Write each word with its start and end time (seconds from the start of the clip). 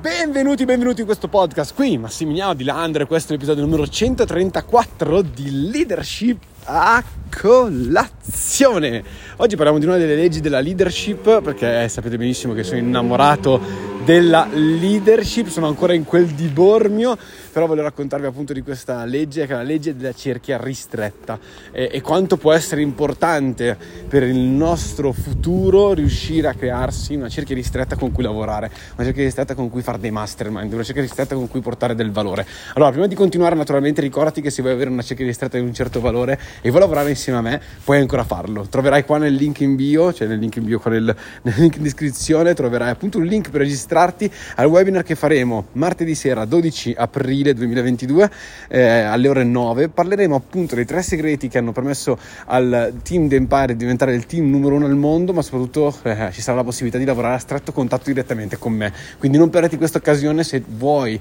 Benvenuti, 0.00 0.64
benvenuti 0.64 1.00
in 1.00 1.06
questo 1.06 1.26
podcast. 1.26 1.74
Qui 1.74 1.98
Massimiliano 1.98 2.54
Di 2.54 2.62
Landre, 2.62 3.04
questo 3.04 3.30
è 3.30 3.32
l'episodio 3.32 3.64
numero 3.64 3.84
134 3.84 5.22
di 5.22 5.70
Leadership 5.72 6.40
a 6.66 7.02
colazione. 7.36 9.02
Oggi 9.38 9.56
parliamo 9.56 9.80
di 9.80 9.86
una 9.86 9.96
delle 9.96 10.14
leggi 10.14 10.38
della 10.38 10.60
leadership 10.60 11.42
perché 11.42 11.88
sapete 11.88 12.16
benissimo 12.16 12.54
che 12.54 12.62
sono 12.62 12.78
innamorato 12.78 13.60
della 14.04 14.46
leadership, 14.52 15.48
sono 15.48 15.66
ancora 15.66 15.94
in 15.94 16.04
quel 16.04 16.26
di 16.26 16.46
Bormio, 16.46 17.18
però 17.58 17.70
voglio 17.70 17.82
raccontarvi 17.82 18.24
appunto 18.24 18.52
di 18.52 18.62
questa 18.62 19.04
legge 19.04 19.44
che 19.44 19.52
è 19.52 19.56
la 19.56 19.64
legge 19.64 19.96
della 19.96 20.14
cerchia 20.14 20.58
ristretta 20.62 21.40
e, 21.72 21.88
e 21.90 22.00
quanto 22.00 22.36
può 22.36 22.52
essere 22.52 22.82
importante 22.82 23.76
per 24.06 24.22
il 24.22 24.38
nostro 24.38 25.10
futuro 25.10 25.92
riuscire 25.92 26.46
a 26.46 26.54
crearsi 26.54 27.16
una 27.16 27.28
cerchia 27.28 27.56
ristretta 27.56 27.96
con 27.96 28.12
cui 28.12 28.22
lavorare, 28.22 28.70
una 28.94 29.04
cerchia 29.04 29.24
ristretta 29.24 29.56
con 29.56 29.70
cui 29.70 29.82
fare 29.82 29.98
dei 29.98 30.12
mastermind, 30.12 30.72
una 30.72 30.84
cerchia 30.84 31.02
ristretta 31.02 31.34
con 31.34 31.48
cui 31.48 31.60
portare 31.60 31.96
del 31.96 32.12
valore. 32.12 32.46
Allora, 32.74 32.92
prima 32.92 33.08
di 33.08 33.16
continuare 33.16 33.56
naturalmente 33.56 34.02
ricordati 34.02 34.40
che 34.40 34.50
se 34.50 34.62
vuoi 34.62 34.74
avere 34.74 34.90
una 34.90 35.02
cerchia 35.02 35.26
ristretta 35.26 35.58
di 35.58 35.64
un 35.64 35.74
certo 35.74 36.00
valore 36.00 36.38
e 36.60 36.68
vuoi 36.68 36.82
lavorare 36.82 37.08
insieme 37.08 37.38
a 37.40 37.42
me, 37.42 37.60
puoi 37.82 37.98
ancora 37.98 38.22
farlo. 38.22 38.68
Troverai 38.68 39.04
qua 39.04 39.18
nel 39.18 39.34
link 39.34 39.58
in 39.62 39.74
bio, 39.74 40.12
cioè 40.12 40.28
nel 40.28 40.38
link 40.38 40.54
in 40.54 40.64
bio, 40.64 40.78
qua 40.78 40.92
nel, 40.92 41.12
nel 41.42 41.54
link 41.56 41.74
in 41.74 41.82
descrizione, 41.82 42.54
troverai 42.54 42.90
appunto 42.90 43.18
un 43.18 43.24
link 43.24 43.50
per 43.50 43.62
registrarti 43.62 44.30
al 44.54 44.66
webinar 44.66 45.02
che 45.02 45.16
faremo 45.16 45.70
martedì 45.72 46.14
sera 46.14 46.44
12 46.44 46.94
aprile 46.96 47.46
2022 47.54 48.30
eh, 48.68 48.82
alle 49.00 49.28
ore 49.28 49.44
9. 49.44 49.88
Parleremo 49.88 50.34
appunto 50.34 50.74
dei 50.74 50.84
tre 50.84 51.02
segreti 51.02 51.48
che 51.48 51.58
hanno 51.58 51.72
permesso 51.72 52.18
al 52.46 52.94
team 53.02 53.28
The 53.28 53.36
Empire 53.36 53.68
di 53.68 53.76
diventare 53.76 54.14
il 54.14 54.26
team 54.26 54.48
numero 54.48 54.74
uno 54.76 54.86
al 54.86 54.96
mondo, 54.96 55.32
ma 55.32 55.42
soprattutto 55.42 55.94
eh, 56.02 56.30
ci 56.32 56.40
sarà 56.40 56.58
la 56.58 56.64
possibilità 56.64 56.98
di 56.98 57.04
lavorare 57.04 57.34
a 57.34 57.38
stretto 57.38 57.72
contatto 57.72 58.04
direttamente 58.06 58.58
con 58.58 58.72
me. 58.72 58.92
Quindi 59.18 59.38
non 59.38 59.50
perderti 59.50 59.76
questa 59.76 59.98
occasione 59.98 60.44
se 60.44 60.62
vuoi 60.66 61.20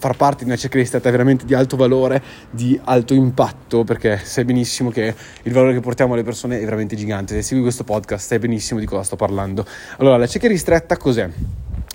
far 0.00 0.16
parte 0.16 0.44
di 0.44 0.50
una 0.50 0.58
checklist 0.58 1.00
veramente 1.00 1.44
di 1.44 1.54
alto 1.54 1.76
valore, 1.76 2.22
di 2.50 2.78
alto 2.84 3.14
impatto, 3.14 3.84
perché 3.84 4.20
sai 4.22 4.44
benissimo 4.44 4.90
che 4.90 5.14
il 5.42 5.52
valore 5.52 5.72
che 5.74 5.80
portiamo 5.80 6.14
alle 6.14 6.22
persone 6.22 6.60
è 6.60 6.64
veramente 6.64 6.96
gigante. 6.96 7.34
Se 7.34 7.42
segui 7.42 7.62
questo 7.62 7.84
podcast 7.84 8.26
sai 8.26 8.38
benissimo 8.38 8.78
di 8.80 8.86
cosa 8.86 9.02
sto 9.02 9.16
parlando. 9.16 9.66
Allora, 9.98 10.16
la 10.16 10.26
checklist 10.26 10.56
ristretta 10.58 10.96
cos'è? 10.96 11.28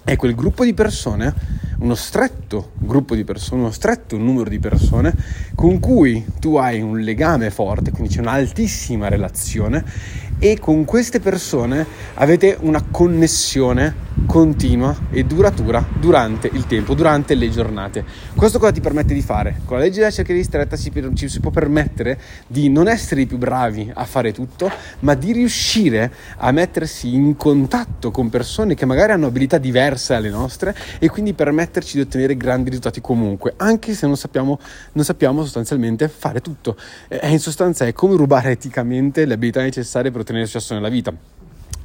è 0.03 0.15
quel 0.17 0.35
gruppo 0.35 0.65
di 0.65 0.73
persone, 0.73 1.33
uno 1.83 1.95
stretto 1.95 2.71
gruppo 2.75 3.13
di 3.13 3.25
persone, 3.25 3.61
uno 3.61 3.71
stretto 3.71 4.17
numero 4.17 4.49
di 4.49 4.57
persone 4.57 5.13
con 5.53 5.79
cui 5.79 6.25
tu 6.39 6.55
hai 6.55 6.81
un 6.81 6.99
legame 6.99 7.51
forte, 7.51 7.91
quindi 7.91 8.13
c'è 8.13 8.21
un'altissima 8.21 9.09
relazione 9.09 9.83
e 10.43 10.59
con 10.59 10.83
queste 10.83 11.21
persone 11.21 11.87
avete 12.15 12.57
una 12.59 12.83
connessione 12.91 14.11
continua 14.25 14.95
e 15.09 15.23
duratura 15.23 15.85
durante 15.99 16.49
il 16.51 16.67
tempo, 16.67 16.93
durante 16.93 17.33
le 17.33 17.49
giornate. 17.49 18.03
Questo 18.35 18.59
cosa 18.59 18.73
ti 18.73 18.81
permette 18.81 19.13
di 19.13 19.21
fare? 19.21 19.61
Con 19.63 19.77
la 19.77 19.83
legge 19.83 19.99
della 19.99 20.11
cerchia 20.11 20.35
ristretta 20.35 20.75
ci, 20.75 20.91
ci 21.13 21.29
si 21.29 21.39
può 21.39 21.49
permettere 21.49 22.19
di 22.45 22.69
non 22.69 22.89
essere 22.89 23.21
i 23.21 23.25
più 23.25 23.37
bravi 23.37 23.89
a 23.93 24.03
fare 24.03 24.33
tutto, 24.33 24.69
ma 24.99 25.13
di 25.13 25.31
riuscire 25.31 26.11
a 26.37 26.51
mettersi 26.51 27.13
in 27.13 27.37
contatto 27.37 28.11
con 28.11 28.29
persone 28.29 28.75
che 28.75 28.85
magari 28.85 29.13
hanno 29.13 29.27
abilità 29.27 29.57
diverse 29.57 30.13
alle 30.13 30.29
nostre 30.29 30.75
e 30.99 31.09
quindi 31.09 31.33
permetterci 31.33 31.95
di 31.95 32.01
ottenere 32.01 32.35
grandi 32.35 32.69
risultati 32.69 32.99
comunque, 32.99 33.53
anche 33.57 33.93
se 33.93 34.05
non 34.07 34.17
sappiamo, 34.17 34.59
non 34.91 35.05
sappiamo 35.05 35.41
sostanzialmente 35.41 36.09
fare 36.09 36.41
tutto. 36.41 36.75
E 37.07 37.29
in 37.29 37.39
sostanza 37.39 37.85
è 37.85 37.93
come 37.93 38.17
rubare 38.17 38.51
eticamente 38.51 39.25
le 39.25 39.35
abilità 39.35 39.61
necessarie 39.61 40.11
per 40.11 40.19
ottenere 40.19 40.32
successo 40.41 40.73
nella 40.73 40.89
vita 40.89 41.13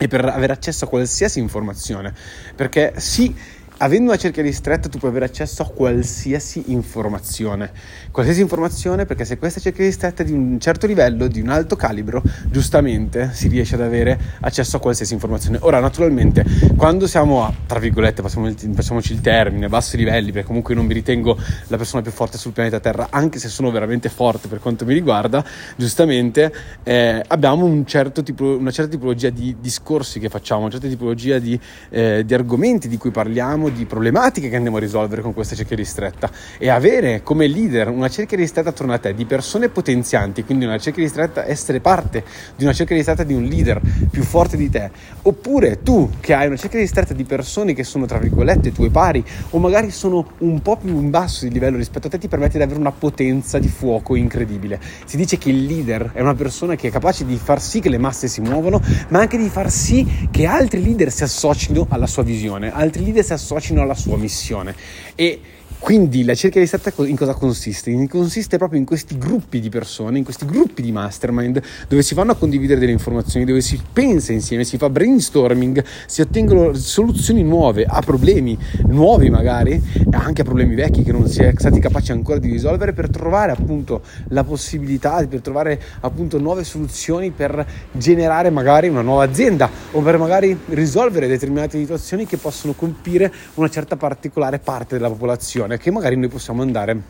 e 0.00 0.06
per 0.06 0.24
avere 0.24 0.52
accesso 0.52 0.84
a 0.84 0.88
qualsiasi 0.88 1.40
informazione. 1.40 2.14
Perché 2.54 2.94
sì, 2.96 3.34
avendo 3.78 4.10
una 4.10 4.18
cerchia 4.18 4.42
ristretta 4.42 4.88
tu 4.88 4.98
puoi 4.98 5.10
avere 5.10 5.26
accesso 5.26 5.62
a 5.62 5.66
qualsiasi 5.66 6.64
informazione. 6.66 7.70
Qualsiasi 8.10 8.40
informazione 8.40 9.04
perché 9.04 9.24
se 9.24 9.38
questa 9.38 9.60
cerchia 9.60 9.84
ristretta 9.84 10.22
è 10.22 10.26
di 10.26 10.32
un 10.32 10.58
certo 10.58 10.86
livello, 10.86 11.26
di 11.26 11.40
un 11.40 11.48
alto 11.48 11.76
calibro, 11.76 12.22
giustamente 12.50 13.30
si 13.32 13.48
riesce 13.48 13.74
ad 13.74 13.82
avere 13.82 14.18
accesso 14.40 14.76
a 14.78 14.80
qualsiasi 14.80 15.12
informazione. 15.12 15.58
Ora, 15.60 15.80
naturalmente, 15.80 16.44
quando 16.76 17.06
siamo 17.06 17.44
a, 17.44 17.52
tra 17.66 17.78
virgolette, 17.78 18.22
facciamoci 18.22 19.12
il 19.12 19.20
termine, 19.20 19.68
bassi 19.68 19.96
livelli, 19.96 20.32
perché 20.32 20.46
comunque 20.46 20.74
non 20.74 20.86
mi 20.86 20.94
ritengo 20.94 21.38
la 21.68 21.76
persona 21.76 22.02
più 22.02 22.10
forte 22.10 22.38
sul 22.38 22.52
pianeta 22.52 22.80
Terra, 22.80 23.08
anche 23.10 23.38
se 23.38 23.48
sono 23.48 23.70
veramente 23.70 24.08
forte 24.08 24.48
per 24.48 24.58
quanto 24.58 24.84
mi 24.84 24.94
riguarda, 24.94 25.44
giustamente 25.76 26.52
eh, 26.82 27.22
abbiamo 27.26 27.64
un 27.64 27.86
certo 27.86 28.22
tipo, 28.22 28.56
una 28.56 28.70
certa 28.70 28.90
tipologia 28.90 29.30
di 29.30 29.56
discorsi 29.60 30.18
che 30.18 30.28
facciamo, 30.28 30.62
una 30.62 30.70
certa 30.70 30.88
tipologia 30.88 31.38
di, 31.38 31.58
eh, 31.90 32.24
di 32.24 32.34
argomenti 32.34 32.88
di 32.88 32.96
cui 32.96 33.10
parliamo 33.10 33.67
di 33.72 33.84
problematiche 33.84 34.48
che 34.48 34.56
andiamo 34.56 34.76
a 34.76 34.80
risolvere 34.80 35.22
con 35.22 35.34
questa 35.34 35.54
cerchia 35.54 35.76
ristretta. 35.76 36.30
E 36.58 36.68
avere 36.68 37.22
come 37.22 37.46
leader 37.46 37.88
una 37.88 38.08
cerchia 38.08 38.36
ristretta 38.36 38.70
attorno 38.70 38.92
a 38.92 38.98
te 38.98 39.14
di 39.14 39.24
persone 39.24 39.68
potenzianti, 39.68 40.44
quindi 40.44 40.64
una 40.64 40.78
cerchia 40.78 41.02
ristretta, 41.02 41.46
essere 41.46 41.80
parte 41.80 42.24
di 42.56 42.64
una 42.64 42.72
cerchia 42.72 42.96
ristretta 42.96 43.22
di 43.22 43.34
un 43.34 43.44
leader 43.44 43.80
più 44.10 44.22
forte 44.22 44.56
di 44.56 44.70
te, 44.70 44.90
oppure 45.22 45.82
tu 45.82 46.10
che 46.20 46.34
hai 46.34 46.46
una 46.46 46.56
cerchia 46.56 46.78
ristretta 46.78 47.14
di 47.14 47.24
persone 47.24 47.74
che 47.74 47.84
sono 47.84 48.06
tra 48.06 48.18
virgolette 48.18 48.72
tue 48.72 48.90
pari 48.90 49.24
o 49.50 49.58
magari 49.58 49.90
sono 49.90 50.26
un 50.38 50.60
po' 50.60 50.76
più 50.76 50.98
in 50.98 51.10
basso 51.10 51.44
di 51.44 51.52
livello 51.52 51.76
rispetto 51.76 52.06
a 52.06 52.10
te, 52.10 52.18
ti 52.18 52.28
permette 52.28 52.58
di 52.58 52.64
avere 52.64 52.78
una 52.78 52.92
potenza 52.92 53.58
di 53.58 53.68
fuoco 53.68 54.14
incredibile. 54.14 54.80
Si 55.04 55.16
dice 55.16 55.38
che 55.38 55.50
il 55.50 55.64
leader 55.64 56.10
è 56.14 56.20
una 56.20 56.34
persona 56.34 56.74
che 56.74 56.88
è 56.88 56.90
capace 56.90 57.24
di 57.24 57.36
far 57.36 57.60
sì 57.60 57.80
che 57.80 57.88
le 57.88 57.98
masse 57.98 58.28
si 58.28 58.40
muovano, 58.40 58.80
ma 59.08 59.20
anche 59.20 59.36
di 59.36 59.48
far 59.48 59.70
sì 59.70 60.28
che 60.30 60.46
altri 60.46 60.82
leader 60.82 61.10
si 61.10 61.22
associno 61.22 61.86
alla 61.88 62.06
sua 62.06 62.22
visione, 62.22 62.72
altri 62.72 63.04
leader 63.04 63.24
si 63.24 63.32
associano 63.32 63.56
associno 63.58 63.82
alla 63.82 63.94
sua 63.94 64.16
missione. 64.16 64.74
E 65.14 65.40
quindi 65.78 66.24
la 66.24 66.34
cerchia 66.34 66.60
ristretta 66.60 66.92
in 67.04 67.16
cosa 67.16 67.34
consiste? 67.34 68.06
Consiste 68.08 68.58
proprio 68.58 68.80
in 68.80 68.84
questi 68.84 69.16
gruppi 69.16 69.60
di 69.60 69.68
persone, 69.68 70.18
in 70.18 70.24
questi 70.24 70.44
gruppi 70.44 70.82
di 70.82 70.90
mastermind 70.90 71.62
dove 71.86 72.02
si 72.02 72.14
vanno 72.14 72.32
a 72.32 72.34
condividere 72.34 72.80
delle 72.80 72.92
informazioni, 72.92 73.46
dove 73.46 73.60
si 73.60 73.80
pensa 73.92 74.32
insieme, 74.32 74.64
si 74.64 74.76
fa 74.76 74.90
brainstorming, 74.90 75.82
si 76.06 76.20
ottengono 76.20 76.74
soluzioni 76.74 77.42
nuove 77.42 77.84
a 77.84 78.00
problemi 78.00 78.58
nuovi 78.88 79.30
magari, 79.30 79.80
anche 80.10 80.42
a 80.42 80.44
problemi 80.44 80.74
vecchi 80.74 81.04
che 81.04 81.12
non 81.12 81.28
si 81.28 81.42
è 81.42 81.52
stati 81.56 81.78
capaci 81.78 82.12
ancora 82.12 82.38
di 82.38 82.50
risolvere 82.50 82.92
per 82.92 83.08
trovare 83.08 83.52
appunto 83.52 84.02
la 84.28 84.42
possibilità, 84.42 85.24
per 85.26 85.40
trovare 85.40 85.80
appunto 86.00 86.38
nuove 86.38 86.64
soluzioni 86.64 87.30
per 87.30 87.64
generare 87.92 88.50
magari 88.50 88.88
una 88.88 89.02
nuova 89.02 89.24
azienda 89.24 89.70
o 89.92 90.00
per 90.00 90.18
magari 90.18 90.58
risolvere 90.70 91.28
determinate 91.28 91.78
situazioni 91.78 92.26
che 92.26 92.36
possono 92.36 92.72
colpire 92.72 93.32
una 93.54 93.70
certa 93.70 93.96
particolare 93.96 94.58
parte 94.58 94.96
della 94.96 95.08
popolazione 95.08 95.67
persone 95.68 95.78
che 95.78 95.90
magari 95.90 96.16
noi 96.16 96.28
possiamo 96.28 96.62
andare 96.62 97.00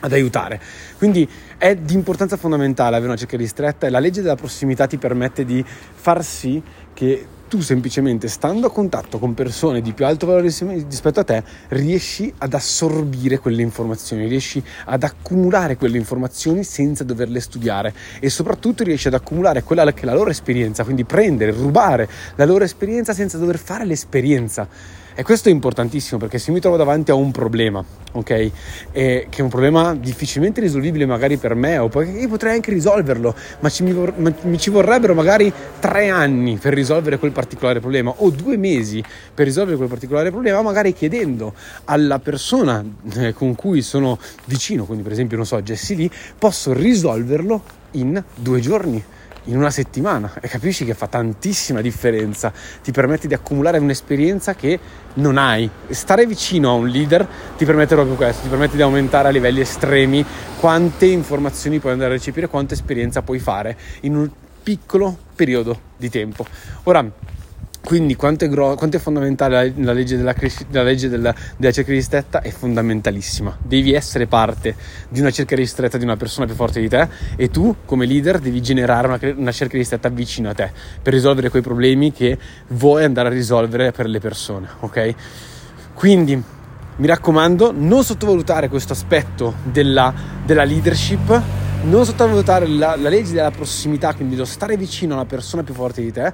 ad 0.00 0.12
aiutare. 0.12 0.60
Quindi 0.96 1.28
è 1.56 1.74
di 1.74 1.94
importanza 1.94 2.36
fondamentale 2.36 2.94
avere 2.94 3.10
una 3.10 3.18
cerchia 3.18 3.38
ristretta 3.38 3.86
e 3.86 3.90
la 3.90 3.98
legge 3.98 4.22
della 4.22 4.36
prossimità 4.36 4.86
ti 4.86 4.96
permette 4.96 5.44
di 5.44 5.64
far 5.64 6.22
sì 6.24 6.62
che 6.94 7.26
tu 7.48 7.60
semplicemente 7.60 8.28
stando 8.28 8.66
a 8.66 8.70
contatto 8.70 9.18
con 9.18 9.32
persone 9.32 9.80
di 9.80 9.94
più 9.94 10.04
alto 10.04 10.26
valore 10.26 10.42
rispetto 10.42 11.20
a 11.20 11.24
te 11.24 11.42
riesci 11.68 12.32
ad 12.38 12.52
assorbire 12.52 13.38
quelle 13.38 13.62
informazioni, 13.62 14.28
riesci 14.28 14.62
ad 14.84 15.02
accumulare 15.02 15.76
quelle 15.76 15.96
informazioni 15.96 16.62
senza 16.62 17.04
doverle 17.04 17.40
studiare 17.40 17.94
e 18.20 18.28
soprattutto 18.28 18.84
riesci 18.84 19.08
ad 19.08 19.14
accumulare 19.14 19.62
quella 19.62 19.90
che 19.94 20.02
è 20.02 20.04
la 20.04 20.14
loro 20.14 20.28
esperienza, 20.28 20.84
quindi 20.84 21.04
prendere, 21.04 21.50
rubare 21.52 22.06
la 22.34 22.44
loro 22.44 22.64
esperienza 22.64 23.14
senza 23.14 23.38
dover 23.38 23.58
fare 23.58 23.86
l'esperienza 23.86 24.68
e 25.18 25.24
questo 25.24 25.48
è 25.48 25.52
importantissimo 25.52 26.20
perché 26.20 26.38
se 26.38 26.52
mi 26.52 26.60
trovo 26.60 26.76
davanti 26.76 27.10
a 27.10 27.14
un 27.14 27.32
problema, 27.32 27.84
ok? 28.12 28.30
E 28.30 28.52
che 29.28 29.38
è 29.38 29.40
un 29.40 29.48
problema 29.48 29.96
difficilmente 29.96 30.60
risolvibile 30.60 31.06
magari 31.06 31.38
per 31.38 31.56
me, 31.56 31.76
o 31.78 31.88
perché 31.88 32.12
io 32.12 32.28
potrei 32.28 32.54
anche 32.54 32.70
risolverlo, 32.70 33.34
ma 33.58 33.68
ci, 33.68 33.82
mi, 33.82 33.92
ma 34.14 34.32
mi 34.42 34.58
ci 34.58 34.70
vorrebbero 34.70 35.14
magari 35.14 35.52
tre 35.80 36.08
anni 36.08 36.56
per 36.56 36.72
risolvere 36.72 37.18
quel 37.18 37.32
particolare 37.32 37.80
problema, 37.80 38.14
o 38.18 38.30
due 38.30 38.56
mesi 38.56 39.02
per 39.34 39.46
risolvere 39.46 39.76
quel 39.76 39.88
particolare 39.88 40.30
problema, 40.30 40.62
magari 40.62 40.92
chiedendo 40.92 41.52
alla 41.86 42.20
persona 42.20 42.84
eh, 43.16 43.32
con 43.32 43.56
cui 43.56 43.82
sono 43.82 44.20
vicino, 44.44 44.84
quindi 44.84 45.02
per 45.02 45.10
esempio, 45.10 45.36
non 45.36 45.46
so, 45.46 45.60
Jessie 45.62 45.96
Lee, 45.96 46.10
posso 46.38 46.72
risolverlo 46.72 47.60
in 47.90 48.22
due 48.36 48.60
giorni 48.60 49.02
in 49.48 49.56
una 49.56 49.70
settimana 49.70 50.32
e 50.40 50.48
capisci 50.48 50.84
che 50.84 50.94
fa 50.94 51.06
tantissima 51.06 51.80
differenza, 51.80 52.52
ti 52.82 52.92
permette 52.92 53.28
di 53.28 53.34
accumulare 53.34 53.78
un'esperienza 53.78 54.54
che 54.54 54.78
non 55.14 55.36
hai. 55.36 55.68
Stare 55.90 56.26
vicino 56.26 56.70
a 56.70 56.72
un 56.74 56.88
leader 56.88 57.26
ti 57.56 57.64
permette 57.64 57.94
proprio 57.94 58.14
questo, 58.14 58.42
ti 58.42 58.48
permette 58.48 58.76
di 58.76 58.82
aumentare 58.82 59.28
a 59.28 59.30
livelli 59.30 59.60
estremi 59.60 60.24
quante 60.58 61.06
informazioni 61.06 61.78
puoi 61.78 61.92
andare 61.92 62.12
a 62.12 62.16
recepire, 62.16 62.48
quanta 62.48 62.74
esperienza 62.74 63.22
puoi 63.22 63.38
fare 63.38 63.76
in 64.00 64.16
un 64.16 64.30
piccolo 64.62 65.16
periodo 65.34 65.80
di 65.96 66.10
tempo. 66.10 66.44
Ora, 66.84 67.04
quindi 67.80 68.16
quanto 68.16 68.44
è, 68.44 68.48
gro- 68.48 68.74
quanto 68.74 68.96
è 68.96 69.00
fondamentale 69.00 69.72
la, 69.76 69.92
legge, 69.92 70.16
della, 70.16 70.32
cres- 70.32 70.66
la 70.70 70.82
legge 70.82 71.08
della, 71.08 71.34
della, 71.56 71.72
cerchia 71.72 71.94
ristretta? 71.94 72.40
È 72.40 72.50
fondamentalissima. 72.50 73.56
Devi 73.62 73.92
essere 73.94 74.26
parte 74.26 74.74
di 75.08 75.20
una 75.20 75.30
cerchia 75.30 75.56
ristretta 75.56 75.96
di 75.96 76.04
una 76.04 76.16
persona 76.16 76.46
più 76.46 76.54
forte 76.54 76.80
di 76.80 76.88
te 76.88 77.08
e 77.36 77.50
tu 77.50 77.76
come 77.84 78.04
leader 78.06 78.40
devi 78.40 78.60
generare 78.60 79.06
una, 79.06 79.18
una 79.36 79.52
cerchia 79.52 79.78
ristretta 79.78 80.08
vicino 80.08 80.50
a 80.50 80.54
te 80.54 80.70
per 81.02 81.12
risolvere 81.12 81.48
quei 81.50 81.62
problemi 81.62 82.12
che 82.12 82.38
vuoi 82.68 83.04
andare 83.04 83.28
a 83.28 83.32
risolvere 83.32 83.92
per 83.92 84.06
le 84.06 84.18
persone, 84.18 84.68
ok? 84.80 85.14
Quindi 85.94 86.42
mi 86.98 87.06
raccomando, 87.06 87.72
non 87.72 88.02
sottovalutare 88.02 88.68
questo 88.68 88.92
aspetto 88.92 89.54
della, 89.62 90.12
della 90.44 90.64
leadership, 90.64 91.42
non 91.82 92.04
sottovalutare 92.04 92.66
la, 92.66 92.96
la 92.96 93.08
legge 93.08 93.32
della 93.32 93.52
prossimità, 93.52 94.12
quindi 94.14 94.34
lo 94.34 94.44
stare 94.44 94.76
vicino 94.76 95.12
a 95.12 95.18
una 95.18 95.26
persona 95.26 95.62
più 95.62 95.74
forte 95.74 96.02
di 96.02 96.10
te, 96.10 96.32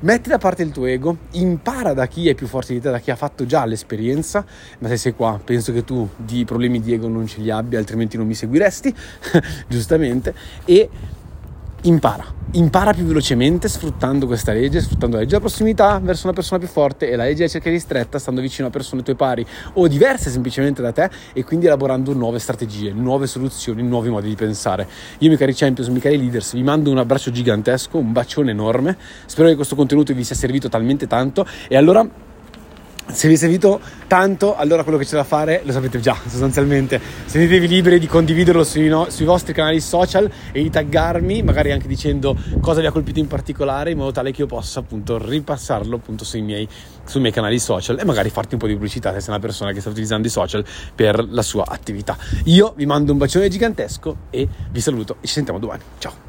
metti 0.00 0.28
da 0.28 0.38
parte 0.38 0.62
il 0.62 0.70
tuo 0.70 0.86
ego, 0.86 1.16
impara 1.32 1.92
da 1.92 2.06
chi 2.06 2.28
è 2.28 2.34
più 2.34 2.46
forte 2.46 2.74
di 2.74 2.80
te, 2.80 2.90
da 2.90 2.98
chi 2.98 3.10
ha 3.10 3.16
fatto 3.16 3.46
già 3.46 3.64
l'esperienza, 3.64 4.44
ma 4.78 4.88
se 4.88 4.96
sei 4.96 5.14
qua 5.14 5.40
penso 5.42 5.72
che 5.72 5.84
tu 5.84 6.08
di 6.16 6.44
problemi 6.44 6.80
di 6.80 6.92
ego 6.92 7.08
non 7.08 7.26
ce 7.26 7.40
li 7.40 7.50
abbia, 7.50 7.78
altrimenti 7.78 8.16
non 8.16 8.26
mi 8.26 8.34
seguiresti, 8.34 8.94
giustamente, 9.68 10.34
e 10.64 10.88
impara 11.82 12.35
impara 12.56 12.92
più 12.94 13.04
velocemente 13.04 13.68
sfruttando 13.68 14.26
questa 14.26 14.52
legge, 14.52 14.80
sfruttando 14.80 15.16
la 15.16 15.22
legge 15.22 15.36
della 15.36 15.46
prossimità 15.46 16.00
verso 16.02 16.26
una 16.26 16.34
persona 16.34 16.58
più 16.58 16.68
forte 16.68 17.08
e 17.10 17.16
la 17.16 17.24
legge 17.24 17.36
della 17.36 17.48
cerchia 17.48 17.70
ristretta 17.70 18.18
stando 18.18 18.40
vicino 18.40 18.68
a 18.68 18.70
persone 18.70 19.02
tue 19.02 19.14
pari 19.14 19.44
o 19.74 19.86
diverse 19.86 20.30
semplicemente 20.30 20.80
da 20.80 20.92
te 20.92 21.10
e 21.34 21.44
quindi 21.44 21.66
elaborando 21.66 22.14
nuove 22.14 22.38
strategie, 22.38 22.92
nuove 22.92 23.26
soluzioni, 23.26 23.82
nuovi 23.82 24.08
modi 24.08 24.28
di 24.28 24.34
pensare. 24.34 24.86
Io, 25.18 25.28
miei 25.28 25.38
cari 25.38 25.54
champions, 25.54 25.88
miei 25.90 26.00
cari 26.00 26.16
leaders, 26.16 26.54
vi 26.54 26.62
mando 26.62 26.90
un 26.90 26.98
abbraccio 26.98 27.30
gigantesco, 27.30 27.98
un 27.98 28.12
bacione 28.12 28.50
enorme. 28.52 28.96
Spero 29.26 29.48
che 29.48 29.54
questo 29.54 29.74
contenuto 29.74 30.14
vi 30.14 30.24
sia 30.24 30.34
servito 30.34 30.68
talmente 30.68 31.06
tanto 31.06 31.46
e 31.68 31.76
allora 31.76 32.08
se 33.06 33.28
vi 33.28 33.34
è 33.34 33.36
servito 33.36 33.80
tanto, 34.06 34.56
allora 34.56 34.82
quello 34.82 34.98
che 34.98 35.04
c'è 35.04 35.16
da 35.16 35.24
fare 35.24 35.62
lo 35.64 35.72
sapete 35.72 36.00
già, 36.00 36.16
sostanzialmente. 36.26 37.00
Sentitevi 37.24 37.68
liberi 37.68 37.98
di 37.98 38.06
condividerlo 38.06 38.64
sui, 38.64 38.88
no, 38.88 39.06
sui, 39.10 39.24
vostri 39.24 39.52
canali 39.52 39.80
social 39.80 40.30
e 40.52 40.62
di 40.62 40.70
taggarmi, 40.70 41.42
magari 41.42 41.72
anche 41.72 41.88
dicendo 41.88 42.36
cosa 42.60 42.80
vi 42.80 42.86
ha 42.86 42.92
colpito 42.92 43.18
in 43.18 43.26
particolare, 43.26 43.90
in 43.92 43.98
modo 43.98 44.12
tale 44.12 44.32
che 44.32 44.42
io 44.42 44.46
possa 44.46 44.80
appunto 44.80 45.18
ripassarlo 45.18 45.96
appunto 45.96 46.24
sui 46.24 46.42
miei, 46.42 46.68
sui 47.04 47.20
miei 47.20 47.32
canali 47.32 47.58
social 47.58 47.98
e 47.98 48.04
magari 48.04 48.30
farti 48.30 48.54
un 48.54 48.60
po' 48.60 48.66
di 48.66 48.74
pubblicità 48.74 49.12
se 49.12 49.20
sei 49.20 49.30
una 49.30 49.40
persona 49.40 49.72
che 49.72 49.80
sta 49.80 49.90
utilizzando 49.90 50.26
i 50.26 50.30
social 50.30 50.64
per 50.94 51.24
la 51.28 51.42
sua 51.42 51.64
attività. 51.66 52.16
Io 52.44 52.74
vi 52.76 52.86
mando 52.86 53.12
un 53.12 53.18
bacione 53.18 53.48
gigantesco 53.48 54.16
e 54.30 54.48
vi 54.70 54.80
saluto 54.80 55.16
ci 55.20 55.32
sentiamo 55.32 55.58
domani. 55.58 55.82
Ciao! 55.98 56.25